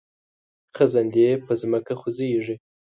[0.75, 2.55] خزندې په ځمکه خوځیږي